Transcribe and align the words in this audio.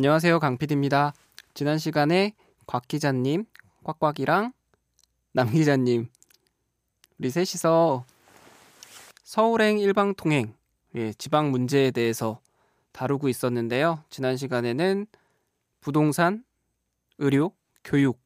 안녕하세요. 0.00 0.40
강PD입니다. 0.40 1.14
지난 1.54 1.78
시간에 1.78 2.34
곽 2.66 2.86
기자님, 2.86 3.46
꽉꽉이랑 3.82 4.52
남 5.32 5.50
기자님, 5.50 6.10
우리 7.18 7.30
셋이서 7.30 8.04
서울행 9.24 9.78
일방통행, 9.78 10.52
예, 10.96 11.14
지방 11.14 11.50
문제에 11.50 11.92
대해서 11.92 12.40
다루고 12.92 13.30
있었는데요. 13.30 14.04
지난 14.10 14.36
시간에는 14.36 15.06
부동산, 15.80 16.44
의료, 17.16 17.52
교육, 17.82 18.20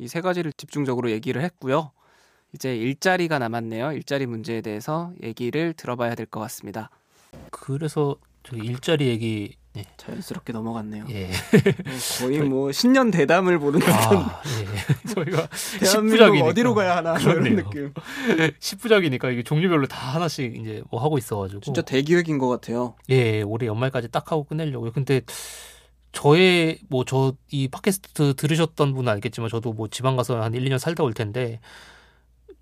이 0.00 0.08
세 0.08 0.20
가지를 0.20 0.52
집중적으로 0.52 1.12
얘기를 1.12 1.40
했고요. 1.44 1.92
이제 2.52 2.76
일자리가 2.76 3.38
남았네요. 3.38 3.92
일자리 3.92 4.26
문제에 4.26 4.60
대해서 4.60 5.12
얘기를 5.22 5.72
들어봐야 5.72 6.16
될 6.16 6.26
것 6.26 6.40
같습니다. 6.40 6.90
그래서 7.52 8.16
저기 8.42 8.66
일자리 8.66 9.06
얘기 9.06 9.54
네. 9.74 9.84
자연스럽게 9.96 10.52
넘어갔네요. 10.52 11.06
예. 11.10 11.30
거의 12.20 12.40
뭐 12.40 12.72
신년 12.72 13.10
대담을 13.10 13.58
보는 13.58 13.80
듯한 13.80 14.16
아, 14.18 14.42
예. 14.60 15.08
저희가 15.14 15.48
대한민국 15.80 16.18
10부작이니까. 16.18 16.44
어디로 16.44 16.74
가야 16.74 16.96
하나 16.96 17.14
그렇네요. 17.14 17.56
느낌. 17.56 17.92
10부작이니까 18.60 19.32
이게 19.32 19.42
종류별로 19.42 19.86
다 19.86 19.96
하나씩 20.14 20.56
이제 20.56 20.82
뭐 20.90 21.02
하고 21.02 21.16
있어 21.16 21.38
가지고 21.38 21.60
진짜 21.62 21.80
대기획인 21.80 22.36
것 22.38 22.48
같아요. 22.48 22.96
예, 23.08 23.40
올해 23.42 23.66
연말까지 23.66 24.08
딱 24.10 24.30
하고 24.30 24.44
끝내려고요. 24.44 24.92
근데 24.92 25.22
저의 26.12 26.78
뭐 26.90 27.04
저 27.04 27.34
이 27.50 27.68
팟캐스트 27.68 28.34
들으셨던 28.36 28.92
분은 28.94 29.10
알겠지만 29.12 29.48
저도 29.48 29.72
뭐 29.72 29.88
지방 29.88 30.16
가서 30.16 30.40
한 30.42 30.52
1, 30.54 30.64
2년 30.66 30.78
살다 30.78 31.02
올 31.02 31.14
텐데 31.14 31.60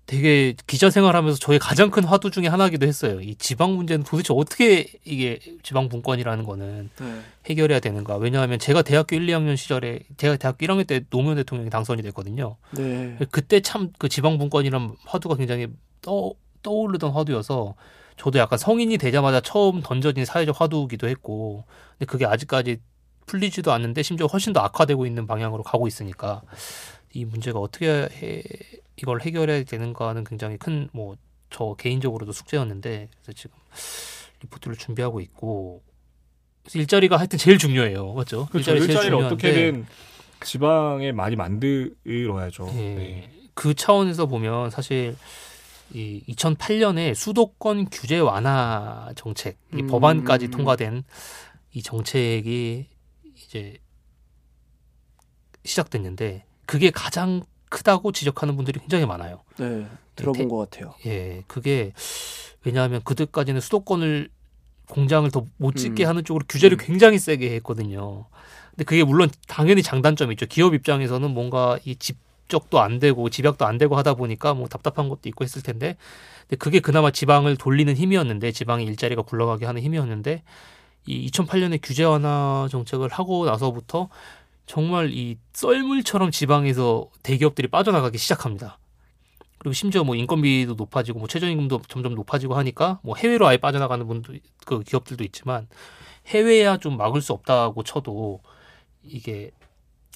되게 0.07 0.55
기자 0.67 0.89
생활하면서 0.89 1.39
저의 1.39 1.57
가장 1.57 1.89
큰 1.89 2.03
화두 2.03 2.31
중에 2.31 2.47
하나기도 2.47 2.85
했어요. 2.85 3.21
이 3.21 3.35
지방 3.35 3.75
문제는 3.75 4.03
도대체 4.03 4.33
어떻게 4.35 4.91
이게 5.05 5.39
지방 5.63 5.87
분권이라는 5.87 6.43
거는 6.43 6.89
네. 6.99 7.21
해결해야 7.45 7.79
되는가? 7.79 8.17
왜냐하면 8.17 8.59
제가 8.59 8.81
대학교 8.81 9.15
1, 9.15 9.27
2학년 9.27 9.55
시절에 9.55 9.99
제가 10.17 10.35
대학교 10.35 10.65
1학년 10.65 10.85
때 10.85 11.01
노무현 11.09 11.37
대통령이 11.37 11.69
당선이 11.69 12.01
됐거든요. 12.01 12.57
네. 12.71 13.17
그때 13.31 13.61
참 13.61 13.93
그 13.97 14.09
지방 14.09 14.37
분권이란 14.37 14.95
화두가 15.05 15.35
굉장히 15.35 15.67
떠 16.01 16.33
떠오르던 16.63 17.11
화두여서 17.11 17.75
저도 18.17 18.37
약간 18.39 18.59
성인이 18.59 18.97
되자마자 18.97 19.39
처음 19.41 19.81
던져진 19.81 20.25
사회적 20.25 20.59
화두기도 20.59 21.07
했고 21.07 21.63
근데 21.97 22.05
그게 22.05 22.25
아직까지 22.25 22.77
풀리지도 23.27 23.71
않는데 23.71 24.03
심지어 24.03 24.27
훨씬 24.27 24.51
더 24.53 24.59
악화되고 24.59 25.05
있는 25.05 25.25
방향으로 25.25 25.63
가고 25.63 25.87
있으니까 25.87 26.41
이 27.13 27.25
문제가 27.25 27.59
어떻게 27.59 27.87
해, 27.87 28.43
이걸 28.97 29.21
해결해야 29.21 29.63
되는가는 29.63 30.23
굉장히 30.23 30.57
큰 30.57 30.89
뭐 30.93 31.15
저 31.51 31.75
개인적으로도 31.77 32.31
숙제였는데 32.31 33.09
그래서 33.11 33.33
지금 33.33 33.55
리포트를 34.41 34.77
준비하고 34.77 35.19
있고 35.19 35.83
일자리가 36.73 37.17
하여튼 37.17 37.37
제일 37.37 37.57
중요해요 37.57 38.13
맞죠? 38.13 38.47
그렇죠. 38.47 38.71
일자리를 38.71 39.01
중요한데 39.01 39.25
어떻게든 39.27 39.85
지방에 40.43 41.11
많이 41.11 41.35
만들어야죠. 41.35 42.69
예. 42.73 42.95
네. 42.95 43.31
그 43.53 43.75
차원에서 43.75 44.25
보면 44.25 44.71
사실 44.71 45.15
이 45.93 46.23
2008년에 46.29 47.13
수도권 47.13 47.89
규제 47.91 48.17
완화 48.17 49.11
정책, 49.15 49.57
이 49.73 49.81
음. 49.81 49.87
법안까지 49.87 50.47
통과된 50.47 51.03
이 51.73 51.83
정책이 51.83 52.87
이제 53.35 53.77
시작됐는데 55.65 56.45
그게 56.65 56.89
가장 56.91 57.43
크다고 57.75 58.11
지적하는 58.11 58.55
분들이 58.55 58.79
굉장히 58.79 59.05
많아요. 59.07 59.41
네. 59.57 59.87
들어본 60.15 60.37
대- 60.43 60.47
것 60.47 60.57
같아요. 60.57 60.93
예, 61.05 61.43
그게 61.47 61.93
왜냐하면 62.63 63.01
그때까지는 63.03 63.61
수도권을 63.61 64.29
공장을 64.89 65.31
더 65.31 65.45
못 65.57 65.75
짓게 65.77 66.03
음. 66.03 66.09
하는 66.09 66.23
쪽으로 66.25 66.45
규제를 66.47 66.77
음. 66.77 66.85
굉장히 66.85 67.17
세게 67.17 67.49
했거든요. 67.55 68.25
근데 68.71 68.83
그게 68.83 69.03
물론 69.03 69.29
당연히 69.47 69.81
장단점이 69.81 70.33
있죠. 70.33 70.45
기업 70.47 70.73
입장에서는 70.73 71.31
뭔가 71.31 71.79
이 71.85 71.95
집적도 71.95 72.81
안 72.81 72.99
되고 72.99 73.29
집약도 73.29 73.65
안 73.65 73.77
되고 73.77 73.95
하다 73.95 74.15
보니까 74.15 74.53
뭐 74.53 74.67
답답한 74.67 75.07
것도 75.07 75.21
있고 75.29 75.43
했을 75.45 75.61
텐데, 75.63 75.95
근데 76.41 76.57
그게 76.57 76.79
그나마 76.81 77.09
지방을 77.09 77.55
돌리는 77.55 77.95
힘이었는데 77.95 78.51
지방의 78.51 78.85
일자리가 78.87 79.21
굴러가게 79.21 79.65
하는 79.65 79.81
힘이었는데 79.81 80.43
이 81.07 81.31
2008년에 81.31 81.79
규제 81.81 82.03
완화 82.03 82.67
정책을 82.69 83.07
하고 83.09 83.45
나서부터 83.45 84.09
정말 84.71 85.11
이 85.11 85.37
썰물처럼 85.51 86.31
지방에서 86.31 87.09
대기업들이 87.23 87.67
빠져나가기 87.67 88.17
시작합니다. 88.17 88.79
그리고 89.57 89.73
심지어 89.73 90.05
뭐 90.05 90.15
인건비도 90.15 90.75
높아지고 90.75 91.19
뭐 91.19 91.27
최저임금도 91.27 91.81
점점 91.89 92.15
높아지고 92.15 92.55
하니까 92.55 93.01
뭐 93.03 93.17
해외로 93.17 93.47
아예 93.47 93.57
빠져나가는 93.57 94.07
분도 94.07 94.33
그 94.65 94.79
기업들도 94.79 95.25
있지만 95.25 95.67
해외야 96.27 96.77
좀 96.77 96.95
막을 96.95 97.21
수 97.21 97.33
없다고 97.33 97.83
쳐도 97.83 98.39
이게 99.03 99.51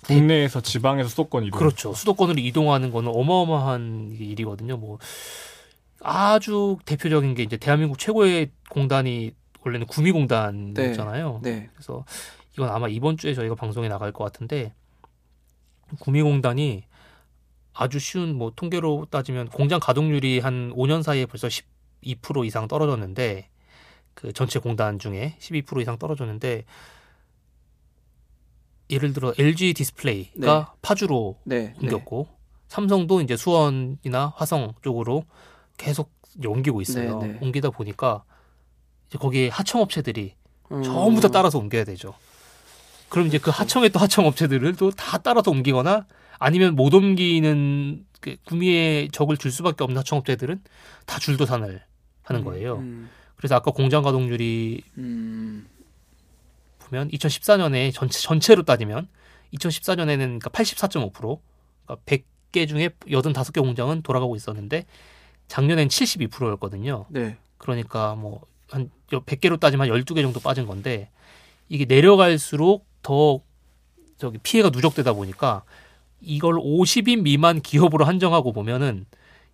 국내에서 0.06 0.62
지방에서 0.62 1.10
수도권 1.10 1.44
이동. 1.44 1.60
그렇죠 1.60 1.94
수도권으로 1.94 2.40
이동하는 2.40 2.92
거는 2.92 3.12
어마어마한 3.14 4.16
일이거든요. 4.18 4.78
뭐 4.78 5.00
아주 6.00 6.78
대표적인 6.86 7.36
게 7.36 7.44
이제 7.44 7.58
대한민국 7.58 8.00
최고의 8.00 8.52
공단이 8.70 9.34
원래는 9.66 9.88
구미공단이었잖아요. 9.88 11.42
네. 11.44 11.70
그래서 11.74 12.06
이건 12.56 12.70
아마 12.70 12.88
이번 12.88 13.18
주에 13.18 13.34
저희가 13.34 13.56
방송에 13.56 13.88
나갈 13.88 14.12
것 14.12 14.24
같은데 14.24 14.74
구미공단이 16.00 16.84
아주 17.74 18.00
쉬운 18.00 18.36
뭐 18.36 18.54
통계로 18.56 19.08
따지면 19.10 19.50
공장 19.50 19.80
가동률이 19.80 20.40
한 20.40 20.72
5년 20.74 21.04
사이에 21.04 21.26
벌써 21.26 21.48
12% 21.48 22.46
이상 22.46 22.68
떨어졌는데 22.68 23.50
그 24.14 24.32
전체 24.32 24.60
공단 24.60 24.98
중에 24.98 25.36
12% 25.40 25.82
이상 25.82 26.00
떨어졌는데 26.00 26.64
예를 28.90 29.12
들어 29.12 29.34
LG 29.38 29.74
디스플레이가 29.74 30.76
파주로 30.82 31.38
네. 31.44 31.74
네. 31.74 31.74
옮겼고 31.82 32.28
삼성도 32.68 33.20
이제 33.22 33.36
수원이나 33.36 34.34
화성 34.38 34.76
쪽으로 34.82 35.26
계속 35.78 36.12
옮기고 36.44 36.82
있어요. 36.82 37.20
네, 37.20 37.28
네. 37.34 37.40
옮기다 37.42 37.72
보니까 37.72 38.24
이제 39.08 39.18
거기에 39.18 39.50
하청업체들이 39.50 40.36
음. 40.72 40.84
전부 40.84 41.20
다 41.20 41.28
따라서 41.28 41.60
옮겨야 41.60 41.84
되죠. 41.84 42.14
그럼 43.16 43.28
이제 43.28 43.38
그 43.38 43.50
하청의 43.50 43.92
또 43.92 44.00
하청 44.00 44.26
업체들을 44.26 44.76
또 44.76 44.92
다 44.92 45.18
따라서 45.20 45.50
옮기거나 45.50 46.06
아니면 46.38 46.76
못 46.76 46.94
옮기는 46.94 48.06
그 48.20 48.36
구미에 48.44 49.08
적을 49.14 49.38
줄 49.38 49.52
수밖에 49.52 49.86
없는 49.86 49.98
하청 50.00 50.20
업체들은 50.20 50.62
다 51.06 51.18
줄도산을 51.20 51.82
하는 52.24 52.44
거예요. 52.44 52.80
음. 52.80 53.10
그래서 53.38 53.56
아까 53.56 53.72
공장 53.72 54.04
가동률이 54.04 54.84
음. 54.98 55.66
보면 56.80 57.10
2014년에 57.12 57.94
전체 57.94 58.20
전체로 58.20 58.64
따지면 58.64 59.08
2014년에는 59.54 60.18
그러니까 60.18 60.50
84.5% 60.50 61.40
그러니까 61.86 62.06
100개 62.06 62.68
중에 62.68 62.90
85개 62.90 63.62
공장은 63.62 64.02
돌아가고 64.02 64.36
있었는데 64.36 64.86
작년엔 65.48 65.88
72%였거든요. 65.88 67.06
네. 67.10 67.38
그러니까 67.60 68.16
뭐 68.16 68.42
한 68.70 68.90
100개로 69.10 69.60
따지면 69.60 69.90
한 69.90 70.02
12개 70.02 70.22
정도 70.22 70.40
빠진 70.40 70.66
건데 70.66 71.10
이게 71.70 71.86
내려갈수록 71.86 72.86
더 73.06 73.40
저기 74.18 74.40
피해가 74.40 74.72
누적되다 74.72 75.14
보니까 75.14 75.64
이걸 76.22 76.56
50인 76.56 77.22
미만 77.22 77.62
기업으로 77.62 78.04
한정하고 78.04 78.52
보면은 78.52 79.06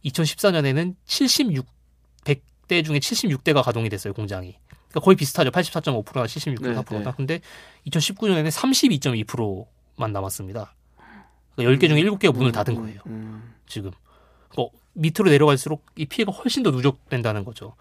2014년에는 0.05 0.95
76 1.03 1.65
100대 2.23 2.85
중에 2.85 2.99
76대가 2.99 3.61
가동이 3.61 3.89
됐어요, 3.89 4.13
공장이. 4.13 4.55
그러니까 4.87 4.99
거의 5.01 5.17
비슷하죠. 5.17 5.51
84.5%나 5.51 6.23
76.4%나. 6.23 6.83
네, 6.83 7.03
네. 7.03 7.11
근데 7.17 7.41
2019년에는 7.87 8.49
32.2%만 8.49 10.13
남았습니다. 10.13 10.73
그러니까 11.55 11.85
10개 11.85 11.89
중에 11.89 12.03
7개가 12.03 12.33
문을 12.33 12.53
닫은 12.53 12.77
음, 12.77 12.81
거예요. 12.83 13.01
음. 13.07 13.53
지금. 13.67 13.91
어, 14.57 14.69
밑으로 14.93 15.29
내려갈수록 15.29 15.85
이 15.97 16.05
피해가 16.05 16.31
훨씬 16.31 16.63
더 16.63 16.71
누적된다는 16.71 17.43
거죠. 17.43 17.75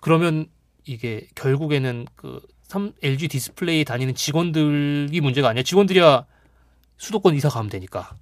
그러면 0.00 0.46
이게 0.86 1.28
결국에는 1.34 2.06
그 2.16 2.40
삼- 2.70 2.92
LG 3.02 3.26
디스플레이 3.26 3.84
다니는 3.84 4.14
직원들이 4.14 5.20
문제가 5.20 5.48
아니야. 5.48 5.64
직원들이야 5.64 6.24
수도권 6.98 7.34
이사 7.34 7.48
가면 7.48 7.68
되니까. 7.68 8.14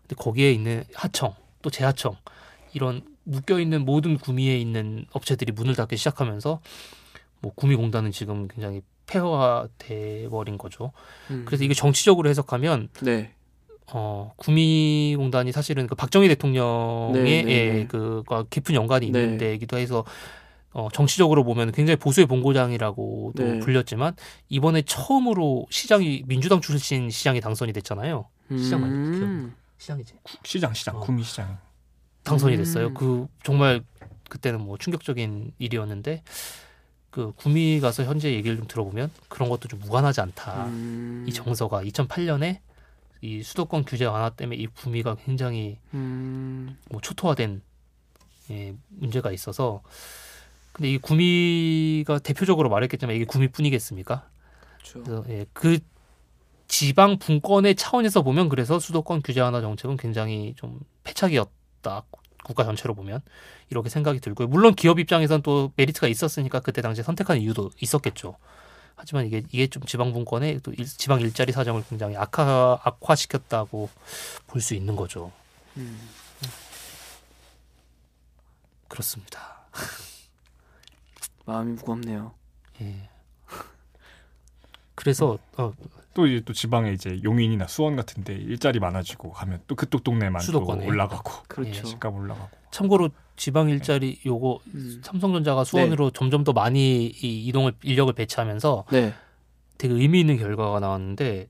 근데 0.00 0.14
거기에 0.16 0.50
있는 0.52 0.84
하청, 0.94 1.34
또 1.60 1.68
재하청 1.68 2.16
이런 2.72 3.02
묶여 3.24 3.60
있는 3.60 3.84
모든 3.84 4.16
구미에 4.16 4.58
있는 4.58 5.04
업체들이 5.12 5.52
문을 5.52 5.74
닫기 5.74 5.98
시작하면서 5.98 6.60
뭐 7.40 7.52
구미공단은 7.54 8.10
지금 8.10 8.48
굉장히 8.48 8.80
폐허화돼 9.06 10.28
버린 10.30 10.56
거죠. 10.56 10.92
음. 11.30 11.42
그래서 11.44 11.62
이게 11.64 11.74
정치적으로 11.74 12.30
해석하면 12.30 12.88
네. 13.02 13.32
어, 13.92 14.32
구미공단이 14.36 15.52
사실은 15.52 15.86
그 15.86 15.94
박정희 15.94 16.26
대통령의 16.28 17.22
네, 17.22 17.42
네, 17.42 17.50
예, 17.52 17.72
네. 17.80 17.86
그과 17.86 18.44
깊은 18.48 18.74
연관이 18.74 19.10
네. 19.10 19.22
있는 19.22 19.36
데이기도 19.36 19.76
해서 19.76 20.06
어, 20.74 20.88
정치적으로 20.92 21.44
보면 21.44 21.70
굉장히 21.70 21.96
보수의 21.96 22.26
본고장이라고도 22.26 23.32
네. 23.36 23.58
불렸지만 23.60 24.14
이번에 24.48 24.82
처음으로 24.82 25.66
시장이 25.70 26.24
민주당 26.26 26.60
출신 26.60 27.08
시장이 27.10 27.40
당선이 27.40 27.72
됐잖아요. 27.72 28.26
시장 28.58 28.80
맞나? 28.80 28.94
음. 28.94 29.54
시장이지. 29.78 30.14
구- 30.24 30.36
시장 30.44 30.74
시장 30.74 30.96
어. 30.96 31.00
구미 31.00 31.22
시장. 31.22 31.58
당선이 32.24 32.56
음. 32.56 32.58
됐어요. 32.58 32.92
그 32.92 33.28
정말 33.44 33.84
그때는 34.28 34.60
뭐 34.60 34.76
충격적인 34.76 35.52
일이었는데 35.58 36.24
그 37.10 37.32
구미 37.36 37.78
가서 37.78 38.02
현재 38.02 38.32
얘기를 38.34 38.56
좀 38.56 38.66
들어보면 38.66 39.12
그런 39.28 39.48
것도 39.48 39.68
좀 39.68 39.78
무관하지 39.78 40.20
않다. 40.22 40.66
음. 40.66 41.24
이 41.28 41.32
정서가 41.32 41.84
2008년에 41.84 42.58
이 43.20 43.44
수도권 43.44 43.84
규제 43.84 44.06
완화 44.06 44.28
때문에 44.30 44.56
이 44.60 44.66
구미가 44.66 45.14
굉장히 45.24 45.78
음. 45.94 46.76
뭐 46.90 47.00
초토화된 47.00 47.62
예, 48.50 48.74
문제가 48.88 49.30
있어서 49.30 49.82
근데 50.74 50.90
이 50.90 50.98
구미가 50.98 52.18
대표적으로 52.18 52.68
말했겠지만 52.68 53.14
이게 53.14 53.24
구미뿐이겠습니까? 53.24 54.28
그렇죠. 54.78 55.02
그래서 55.04 55.24
예, 55.28 55.46
그 55.52 55.78
지방 56.66 57.18
분권의 57.18 57.76
차원에서 57.76 58.22
보면 58.22 58.48
그래서 58.48 58.80
수도권 58.80 59.22
규제 59.22 59.40
완화 59.40 59.60
정책은 59.60 59.96
굉장히 59.96 60.54
좀 60.56 60.80
패착이었다. 61.04 62.02
국가 62.42 62.64
전체로 62.64 62.94
보면 62.94 63.20
이렇게 63.70 63.88
생각이 63.88 64.18
들고요. 64.20 64.48
물론 64.48 64.74
기업 64.74 64.98
입장에선 64.98 65.42
또 65.42 65.72
메리트가 65.76 66.08
있었으니까 66.08 66.58
그때 66.60 66.82
당시에 66.82 67.04
선택한 67.04 67.38
이유도 67.40 67.70
있었겠죠. 67.80 68.36
하지만 68.96 69.26
이게 69.26 69.42
이게 69.52 69.66
좀 69.68 69.82
지방 69.84 70.12
분권의 70.12 70.60
또 70.62 70.72
일- 70.72 70.86
지방 70.86 71.20
일자리 71.20 71.52
사정을 71.52 71.84
굉장히 71.88 72.16
악화 72.16 72.78
악화시켰다고 72.82 73.88
볼 74.48 74.60
수 74.60 74.74
있는 74.74 74.96
거죠. 74.96 75.30
음. 75.76 76.00
그렇습니다. 78.88 79.40
마음이 81.46 81.72
무겁네요. 81.72 82.32
예. 82.80 83.08
그래서 84.94 85.38
어, 85.56 85.72
또 86.14 86.26
이제 86.26 86.40
또 86.44 86.52
지방에 86.52 86.92
이제 86.92 87.20
용인이나 87.22 87.66
수원 87.66 87.96
같은데 87.96 88.34
일자리 88.34 88.78
많아지고 88.78 89.32
가면 89.32 89.62
또 89.66 89.74
그쪽 89.74 90.04
동네만 90.04 90.40
또 90.40 90.46
수도권에. 90.46 90.86
올라가고 90.86 91.42
그렇죠. 91.48 91.84
집값 91.84 92.14
올라가고 92.14 92.48
참고로 92.70 93.10
지방 93.36 93.68
일자리 93.68 94.20
요거 94.24 94.60
음. 94.74 95.00
삼성전자가 95.04 95.64
수원으로 95.64 96.10
점점 96.10 96.44
더 96.44 96.52
많이 96.52 97.06
이 97.06 97.46
이동을 97.46 97.74
인력을 97.82 98.12
배치하면서 98.12 98.84
네. 98.92 99.12
되게 99.76 99.92
의미 99.92 100.20
있는 100.20 100.38
결과가 100.38 100.78
나왔는데 100.80 101.48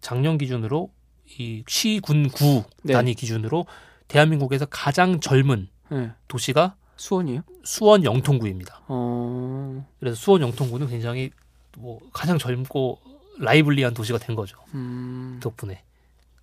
작년 0.00 0.38
기준으로 0.38 0.90
이 1.38 1.62
시군구 1.68 2.64
네. 2.82 2.94
단위 2.94 3.14
기준으로 3.14 3.66
대한민국에서 4.08 4.66
가장 4.66 5.20
젊은 5.20 5.68
네. 5.90 6.10
도시가 6.28 6.76
수원이요? 7.02 7.40
수원 7.64 8.04
영통구입니다. 8.04 8.82
어. 8.86 9.84
그래서 9.98 10.14
수원 10.14 10.40
영통구는 10.42 10.86
굉장히 10.86 11.30
뭐 11.76 11.98
가장 12.12 12.38
젊고 12.38 13.00
라이블리한 13.40 13.92
도시가 13.92 14.18
된 14.18 14.36
거죠. 14.36 14.56
음. 14.74 15.40
덕분에. 15.42 15.82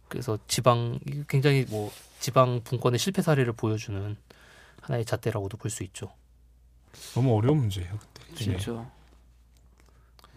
그래서 0.09 0.37
지방 0.47 0.99
굉장히 1.29 1.65
뭐 1.69 1.89
지방 2.19 2.59
분권의 2.65 2.99
실패 2.99 3.21
사례를 3.21 3.53
보여주는 3.53 4.17
하나의 4.81 5.05
잣대라고도 5.05 5.55
볼 5.55 5.71
수 5.71 5.83
있죠. 5.83 6.11
너무 7.13 7.37
어려운 7.37 7.59
문제예요. 7.59 7.97
그때. 7.97 8.27
예. 8.31 8.35
진짜. 8.35 8.91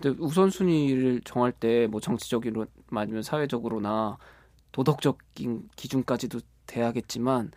근데 0.01 0.17
우선순위를 0.23 1.23
정할 1.25 1.51
때 1.51 1.89
뭐 1.89 2.01
정치적으로 2.01 2.67
아니면 2.93 3.25
사회적으로나 3.25 4.19
도덕적인 4.71 5.69
기준까지도 5.75 6.41
돼야겠지만 6.67 7.51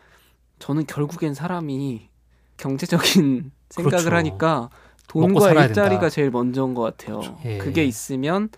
저는 0.57 0.87
결국엔 0.87 1.35
사람이 1.35 2.09
경제적인 2.57 3.51
생각을 3.69 3.97
그렇죠. 4.05 4.15
하니까 4.15 4.69
돈과 5.07 5.51
일자리가 5.51 5.99
된다. 6.01 6.09
제일 6.09 6.31
먼저인 6.31 6.73
것 6.73 6.81
같아요. 6.81 7.21
예. 7.45 7.57
그게 7.57 7.83
있으면 7.85 8.49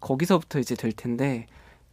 거기서부터 0.00 0.58
이제 0.58 0.74
될 0.74 0.92
텐데 0.92 1.46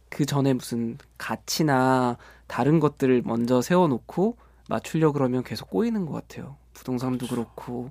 그 0.08 0.24
전에 0.26 0.52
무슨 0.52 0.98
가치나 1.18 2.16
다른 2.46 2.78
것들을 2.80 3.22
먼저 3.24 3.60
세워놓고 3.60 4.36
맞추려 4.68 5.12
그러면 5.12 5.42
계속 5.42 5.68
꼬이는 5.70 6.06
것 6.06 6.12
같아요. 6.12 6.56
부동산도 6.74 7.26
그렇고 7.26 7.90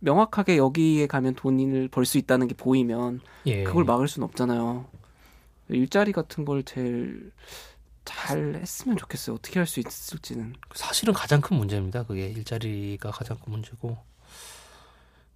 명확하게 0.00 0.56
여기에 0.56 1.06
가면 1.06 1.34
돈을 1.34 1.88
벌 1.88 2.04
수 2.04 2.18
있다는 2.18 2.48
게 2.48 2.54
보이면 2.54 3.20
예. 3.46 3.62
그걸 3.64 3.84
막을 3.84 4.08
수는 4.08 4.26
없잖아요. 4.28 4.86
일자리 5.68 6.12
같은 6.12 6.44
걸 6.44 6.62
제일 6.64 7.32
잘 8.04 8.56
했으면 8.60 8.96
좋겠어요. 8.96 9.36
어떻게 9.36 9.58
할 9.60 9.66
수 9.66 9.80
있을지는. 9.80 10.54
사실은 10.74 11.14
가장 11.14 11.40
큰 11.40 11.56
문제입니다. 11.56 12.02
그게 12.04 12.28
일자리가 12.28 13.10
가장 13.10 13.36
큰 13.38 13.52
문제고 13.52 13.96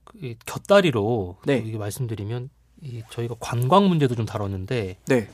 그 0.04 0.34
곁다리로 0.46 1.38
네. 1.46 1.58
이게 1.64 1.78
말씀드리면 1.78 2.50
이 2.82 3.02
저희가 3.10 3.36
관광 3.40 3.88
문제도 3.88 4.14
좀 4.14 4.26
다뤘는데 4.26 4.96
네. 5.06 5.30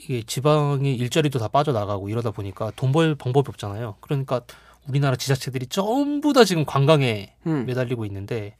이게 0.00 0.22
지방이 0.24 0.94
일자리도 0.96 1.38
다 1.38 1.48
빠져나가고 1.48 2.08
이러다 2.08 2.30
보니까 2.32 2.72
돈 2.76 2.92
벌 2.92 3.14
방법이 3.14 3.48
없잖아요. 3.48 3.96
그러니까 4.00 4.42
우리나라 4.88 5.16
지자체들이 5.16 5.66
전부 5.68 6.32
다 6.32 6.44
지금 6.44 6.64
관광에 6.64 7.34
음. 7.46 7.64
매달리고 7.66 8.04
있는데 8.06 8.56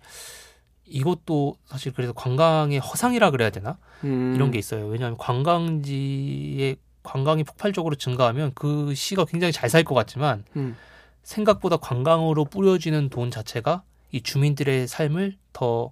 이것도 0.86 1.56
사실 1.66 1.92
그래서 1.92 2.12
관광의 2.12 2.78
허상이라 2.78 3.30
그래야 3.32 3.50
되나 3.50 3.78
음. 4.04 4.34
이런 4.36 4.50
게 4.50 4.58
있어요. 4.58 4.86
왜냐하면 4.86 5.18
관광지에 5.18 6.76
관광이 7.02 7.44
폭발적으로 7.44 7.94
증가하면 7.96 8.52
그 8.54 8.94
시가 8.94 9.24
굉장히 9.24 9.52
잘 9.52 9.68
살 9.68 9.84
것 9.84 9.94
같지만 9.94 10.44
음. 10.56 10.76
생각보다 11.22 11.76
관광으로 11.76 12.44
뿌려지는 12.44 13.08
돈 13.08 13.30
자체가 13.30 13.82
이 14.12 14.22
주민들의 14.22 14.86
삶을 14.88 15.36
더 15.52 15.90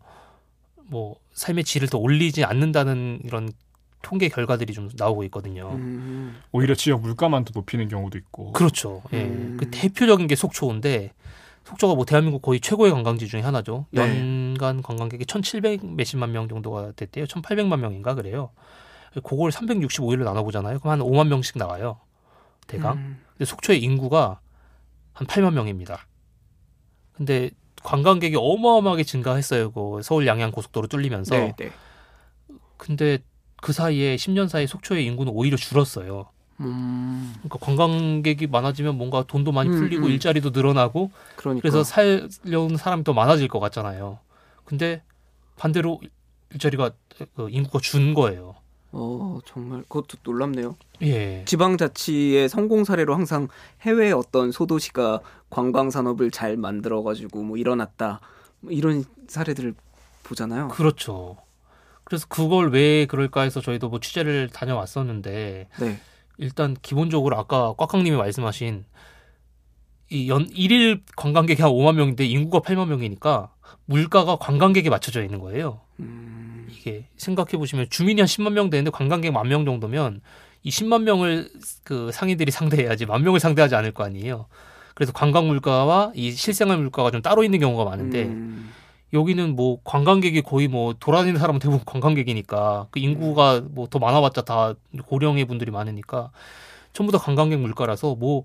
뭐 0.91 1.17
삶의 1.33 1.65
질을 1.65 1.89
더 1.89 1.99
올리지 1.99 2.45
않는다는 2.45 3.21
이런 3.25 3.51
통계 4.03 4.29
결과들이 4.29 4.73
좀 4.73 4.91
나오고 4.97 5.25
있거든요. 5.25 5.71
음. 5.73 6.37
오히려 6.53 6.75
지역 6.75 7.01
물가만 7.01 7.45
더 7.45 7.53
높이는 7.55 7.87
경우도 7.89 8.19
있고. 8.19 8.53
그렇죠. 8.53 9.03
예. 9.13 9.23
음. 9.23 9.57
그 9.59 9.71
대표적인 9.71 10.27
게 10.27 10.35
속초인데 10.35 11.13
속초가 11.65 11.95
뭐 11.95 12.05
대한민국 12.05 12.43
거의 12.43 12.61
최고의 12.61 12.93
관광지 12.93 13.29
중에 13.29 13.41
하나죠. 13.41 13.87
네. 13.91 14.03
연간 14.03 14.83
관광객이 14.83 15.27
1,700 15.27 15.87
몇십만 15.95 16.33
명 16.33 16.49
정도가 16.49 16.93
됐대요. 16.97 17.27
1,800만 17.27 17.79
명인가 17.79 18.15
그래요. 18.15 18.51
그걸 19.15 19.51
365일로 19.51 20.25
나눠보잖아요. 20.25 20.79
그럼 20.79 20.93
한 20.93 21.01
5만 21.01 21.29
명씩 21.29 21.59
나와요. 21.59 21.99
대강. 22.67 22.97
음. 22.97 23.21
근데 23.33 23.45
속초의 23.45 23.83
인구가 23.83 24.41
한 25.13 25.27
8만 25.27 25.55
명입니다. 25.55 26.07
근데 27.13 27.51
관광객이 27.83 28.37
어마어마하게 28.39 29.05
증가했어요. 29.05 29.73
그 29.73 30.01
서울 30.03 30.27
양양 30.27 30.53
고속도로 30.53 30.87
뚫리면서. 30.87 31.35
네, 31.35 31.55
네. 31.57 31.73
근데 32.77 33.19
그 33.61 33.73
사이에 33.73 34.17
10년 34.17 34.49
사이 34.49 34.67
속초의 34.67 35.05
인구는 35.07 35.33
오히려 35.35 35.57
줄었어요. 35.57 36.31
음. 36.61 37.35
그러니까 37.39 37.59
관광객이 37.59 38.47
많아지면 38.47 38.97
뭔가 38.97 39.23
돈도 39.23 39.53
많이 39.53 39.71
음, 39.71 39.77
풀리고 39.77 40.07
음. 40.07 40.11
일자리도 40.11 40.51
늘어나고 40.51 41.11
그러니까. 41.37 41.63
그래서 41.63 41.83
살려는 41.83 42.77
사람이 42.77 43.05
더 43.05 43.13
많아질 43.13 43.49
것 43.49 43.61
같잖아요. 43.61 44.19
근데 44.65 45.03
반대로 45.57 46.01
일자리가 46.53 46.93
그 47.35 47.49
인구가 47.51 47.81
준 47.81 48.15
거예요. 48.15 48.55
어, 48.93 49.39
정말 49.45 49.83
그것도 49.83 50.19
놀랍네요. 50.23 50.77
예. 51.03 51.45
지방자치의 51.47 52.49
성공 52.49 52.85
사례로 52.85 53.15
항상 53.15 53.49
해외 53.83 54.11
어떤 54.13 54.53
소도시가 54.53 55.21
관광 55.49 55.91
산업을 55.91 56.31
잘 56.31 56.57
만들어 56.57 57.03
가지고 57.03 57.43
뭐 57.43 57.57
일어났다. 57.57 58.21
뭐 58.61 58.73
이런 58.73 59.05
사례들을 59.29 59.75
보잖아요. 60.25 60.69
그렇죠. 60.69 61.37
그래서 62.05 62.27
그걸 62.29 62.71
왜 62.71 63.07
그럴까 63.07 63.43
해서 63.43 63.61
저희도 63.61 63.89
뭐 63.89 64.01
취재를 64.01 64.49
다녀왔었는데 64.49 65.69
네. 65.81 66.01
일단 66.39 66.77
기본적으로 66.83 67.37
아까 67.37 67.75
꽉꽉님이 67.77 68.17
말씀하신 68.17 68.85
이연 70.11 70.49
일일 70.53 71.03
관광객이 71.17 71.63
한 71.63 71.71
5만 71.71 71.95
명인데 71.95 72.25
인구가 72.27 72.61
8만 72.61 72.89
명이니까 72.89 73.53
물가가 73.85 74.37
관광객에 74.37 74.91
맞춰져 74.91 75.23
있는 75.23 75.39
거예요. 75.39 75.81
음. 76.01 76.20
이게 76.71 77.07
생각해 77.17 77.53
보시면 77.53 77.89
주민이 77.91 78.21
한 78.21 78.27
10만 78.27 78.53
명 78.53 78.71
되는데 78.71 78.91
관광객 78.91 79.33
만 79.33 79.49
명 79.49 79.65
정도면 79.65 80.21
이 80.63 80.71
10만 80.71 81.03
명을 81.03 81.51
그 81.85 82.11
상인들이 82.13 82.51
상대해야지 82.51 83.07
만 83.07 83.23
명을 83.23 83.41
상대하지 83.41 83.75
않을 83.75 83.93
거 83.93 84.05
아니에요. 84.05 84.47
그래서 84.95 85.13
관광 85.13 85.47
물가와 85.49 86.13
이 86.15 86.31
실생활 86.33 86.77
물가가 86.79 87.11
좀 87.11 87.23
따로 87.23 87.43
있는 87.45 87.59
경우가 87.59 87.85
많은데 87.85 88.25
음. 88.25 88.71
여기는 89.13 89.57
뭐 89.57 89.79
관광객이 89.83 90.43
거의 90.43 90.69
뭐 90.69 90.95
돌아다니는 91.01 91.41
사람은 91.41 91.59
대부분 91.59 91.81
관광객이니까 91.85 92.87
그 92.91 93.01
인구가 93.01 93.61
뭐 93.71 93.87
더 93.89 93.99
많아봤자 93.99 94.43
다 94.43 94.75
고령의 95.07 95.47
분들이 95.47 95.71
많으니까 95.71 96.31
전부 96.93 97.11
다 97.13 97.19
관광객 97.19 97.59
물가라서 97.61 98.15
뭐 98.15 98.45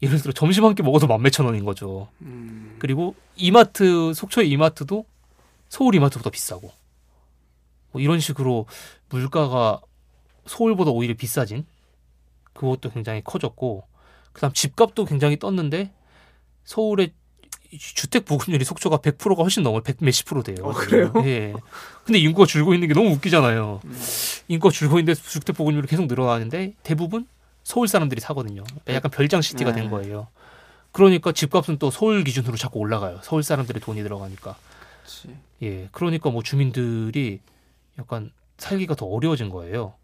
예를 0.00 0.18
들어 0.20 0.32
점심 0.32 0.64
한 0.64 0.74
끼 0.74 0.82
먹어도 0.82 1.08
만 1.08 1.20
몇천 1.20 1.44
원인 1.44 1.64
거죠. 1.64 2.08
음. 2.22 2.76
그리고 2.78 3.14
이마트 3.36 4.14
속초의 4.14 4.48
이마트도 4.50 5.04
서울 5.68 5.94
이마트보다 5.96 6.30
비싸고 6.30 6.70
뭐 7.92 8.00
이런 8.00 8.20
식으로 8.20 8.66
물가가 9.08 9.80
서울보다 10.46 10.90
오히려 10.90 11.14
비싸진 11.14 11.66
그것도 12.52 12.90
굉장히 12.90 13.22
커졌고 13.22 13.84
그다음 14.32 14.52
집값도 14.52 15.04
굉장히 15.04 15.38
떴는데 15.38 15.92
서울의 16.64 17.12
주택 17.76 18.24
보급률이 18.24 18.64
속초가 18.64 18.98
100%가 18.98 19.42
훨씬 19.42 19.62
넘어요. 19.62 19.82
100 19.82 19.98
몇십 20.00 20.26
프로 20.26 20.42
돼요. 20.42 20.56
어, 20.62 20.72
그래요? 20.72 21.12
예. 21.24 21.52
근데 22.04 22.18
인구가 22.18 22.46
줄고 22.46 22.72
있는 22.72 22.88
게 22.88 22.94
너무 22.94 23.10
웃기잖아요. 23.10 23.80
음. 23.84 24.00
인구가 24.48 24.72
줄고 24.72 24.98
있는데 24.98 25.20
주택 25.20 25.54
보급률이 25.56 25.86
계속 25.86 26.06
늘어나는데 26.06 26.74
대부분 26.82 27.26
서울 27.64 27.86
사람들이 27.86 28.20
사거든요. 28.20 28.64
약간 28.88 29.10
별장 29.10 29.42
시티가 29.42 29.72
된 29.72 29.84
네. 29.84 29.90
거예요. 29.90 30.28
그러니까 30.92 31.32
집값은 31.32 31.78
또 31.78 31.90
서울 31.90 32.24
기준으로 32.24 32.56
자꾸 32.56 32.78
올라가요. 32.78 33.20
서울 33.22 33.42
사람들의 33.42 33.82
돈이 33.82 34.02
들어가니까. 34.02 34.56
그렇지. 35.02 35.36
예, 35.62 35.88
그러니까 35.92 36.30
뭐 36.30 36.42
주민들이 36.42 37.40
약간 37.98 38.30
살기가 38.56 38.94
더 38.94 39.06
어려워진 39.06 39.50
거예요. 39.50 39.94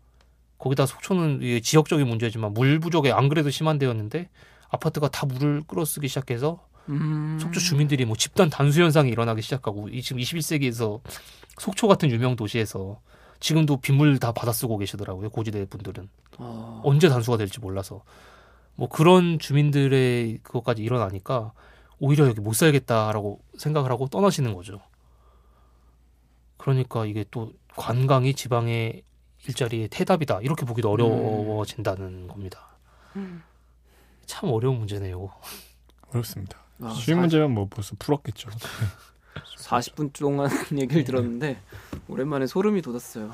거기다 0.58 0.86
속초는 0.86 1.60
지역적인 1.62 2.06
문제지만 2.06 2.54
물 2.54 2.78
부족에 2.80 3.12
안 3.12 3.28
그래도 3.28 3.50
심한 3.50 3.78
데였는데 3.78 4.30
아파트가 4.70 5.08
다 5.08 5.26
물을 5.26 5.62
끌어쓰기 5.66 6.08
시작해서 6.08 6.66
음. 6.88 7.38
속초 7.40 7.60
주민들이 7.60 8.04
뭐 8.04 8.16
집단 8.16 8.50
단수 8.50 8.82
현상이 8.82 9.10
일어나기 9.10 9.42
시작하고 9.42 9.88
이 9.88 10.02
지금 10.02 10.20
21세기에서 10.20 11.00
속초 11.58 11.88
같은 11.88 12.10
유명 12.10 12.36
도시에서 12.36 13.00
지금도 13.40 13.78
빗물 13.78 14.18
다 14.18 14.32
받아 14.32 14.52
쓰고 14.52 14.78
계시더라고요 14.78 15.30
고지대 15.30 15.66
분들은 15.66 16.08
어. 16.38 16.80
언제 16.84 17.08
단수가 17.08 17.36
될지 17.36 17.60
몰라서 17.60 18.02
뭐 18.74 18.88
그런 18.88 19.38
주민들의 19.38 20.40
그것까지 20.42 20.82
일어나니까 20.82 21.52
오히려 21.98 22.26
여기 22.26 22.40
못 22.40 22.54
살겠다라고 22.54 23.40
생각을 23.56 23.90
하고 23.90 24.08
떠나시는 24.08 24.54
거죠. 24.54 24.80
그러니까 26.56 27.04
이게 27.06 27.24
또 27.30 27.52
관광이 27.76 28.34
지방의 28.34 29.02
일자리의 29.46 29.88
태답이다 29.88 30.40
이렇게 30.40 30.64
보기도 30.64 30.90
어려워진다는 30.90 32.28
겁니다. 32.28 32.68
음. 33.16 33.42
참 34.26 34.50
어려운 34.50 34.78
문제네요. 34.78 35.30
어렵습니다. 36.10 36.58
아, 36.80 36.90
쉬운 36.90 37.20
문제면 37.20 37.50
뭐 37.52 37.66
벌써 37.68 37.94
풀었겠죠. 37.98 38.48
40분 39.58 40.12
동안 40.12 40.48
얘기를 40.78 41.04
들었는데 41.04 41.60
오랜만에 42.08 42.46
소름이 42.46 42.82
돋았어요. 42.82 43.32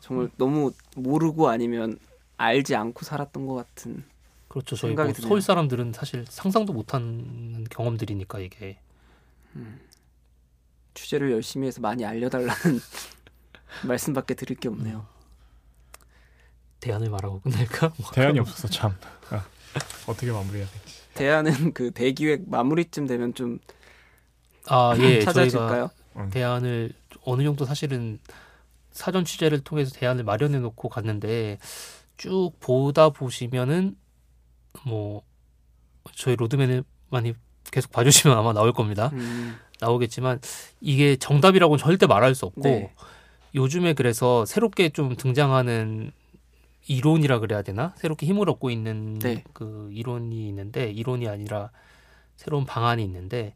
정말 0.00 0.28
너무 0.36 0.72
모르고 0.96 1.48
아니면 1.48 1.98
알지 2.36 2.76
않고 2.76 3.04
살았던 3.04 3.46
것 3.46 3.54
같은. 3.54 4.04
그렇죠. 4.48 4.76
저희 4.76 4.90
생각이 4.90 5.12
뭐. 5.20 5.28
서울 5.28 5.42
사람들은 5.42 5.92
사실 5.92 6.24
상상도 6.28 6.72
못하는 6.72 7.64
경험들이니까 7.70 8.38
이게 8.40 8.78
취재를 11.02 11.30
열심히 11.32 11.66
해서 11.68 11.80
많이 11.80 12.04
알려달라는 12.04 12.54
말씀밖에 13.86 14.34
드릴 14.34 14.58
게 14.58 14.68
없네요. 14.68 15.06
대안을 16.80 17.10
말하고 17.10 17.40
끝낼까? 17.40 17.92
뭐 17.98 18.10
대안이 18.12 18.38
없어서 18.38 18.68
참 18.68 18.96
아, 19.30 19.44
어떻게 20.06 20.30
마무리해야 20.30 20.66
될지. 20.66 20.98
대안은 21.14 21.72
그 21.74 21.90
대기획 21.90 22.48
마무리쯤 22.48 23.06
되면 23.06 23.34
좀 23.34 23.58
아, 24.68 24.94
예. 24.98 25.20
찾아질까요? 25.20 25.90
대안을 26.30 26.92
어느 27.24 27.42
정도 27.42 27.64
사실은 27.64 28.18
사전 28.90 29.24
취재를 29.24 29.60
통해서 29.60 29.92
대안을 29.94 30.24
마련해 30.24 30.58
놓고 30.58 30.88
갔는데 30.88 31.58
쭉 32.16 32.52
보다 32.60 33.10
보시면은 33.10 33.96
뭐 34.84 35.22
저희 36.14 36.36
로드맨을 36.36 36.84
많이 37.10 37.34
계속 37.70 37.92
봐주시면 37.92 38.36
아마 38.36 38.52
나올 38.52 38.72
겁니다. 38.72 39.10
음, 39.12 39.56
나오겠지만 39.80 40.40
이게 40.80 41.16
정답이라고는 41.16 41.78
절대 41.78 42.06
말할 42.06 42.34
수 42.34 42.46
없고 42.46 42.62
네. 42.62 42.92
요즘에 43.54 43.94
그래서 43.94 44.44
새롭게 44.44 44.90
좀 44.90 45.16
등장하는 45.16 46.12
이론이라 46.86 47.38
그래야 47.40 47.62
되나? 47.62 47.94
새롭게 47.96 48.26
힘을 48.26 48.48
얻고 48.50 48.70
있는 48.70 49.18
네. 49.18 49.44
그 49.52 49.90
이론이 49.92 50.48
있는데 50.48 50.90
이론이 50.90 51.28
아니라 51.28 51.70
새로운 52.36 52.64
방안이 52.64 53.02
있는데 53.04 53.54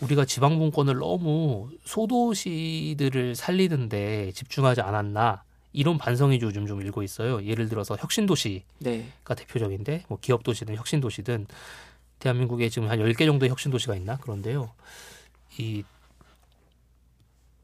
우리가 0.00 0.24
지방분권을 0.24 0.98
너무 0.98 1.68
소도시들을 1.84 3.34
살리는데 3.34 4.32
집중하지 4.32 4.80
않았나 4.80 5.44
이런 5.72 5.98
반성이 5.98 6.40
요즘 6.42 6.66
좀 6.66 6.80
일고 6.80 7.02
있어요. 7.02 7.44
예를 7.44 7.68
들어서 7.68 7.96
혁신도시 7.96 8.64
네. 8.78 9.06
가 9.22 9.34
대표적인데 9.34 10.04
뭐 10.08 10.18
기업 10.20 10.42
도시든 10.42 10.74
혁신 10.74 11.00
도시든 11.00 11.46
대한민국에 12.18 12.68
지금 12.68 12.90
한 12.90 12.98
10개 12.98 13.26
정도의 13.26 13.50
혁신 13.50 13.70
도시가 13.70 13.94
있나 13.94 14.16
그런데요. 14.16 14.70
이 15.58 15.82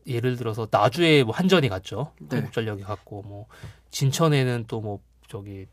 예를 0.07 0.37
들어서 0.37 0.69
나주에 0.71 1.25
뭐 1.25 1.35
한전이 1.35 1.69
갔죠. 1.69 2.12
네. 2.21 2.37
한국전력이 2.37 2.83
갔고 2.83 3.23
뭐 3.23 3.47
진천에는 3.90 4.64
또 4.69 4.81
뭐 4.81 5.00
저기 5.28 5.66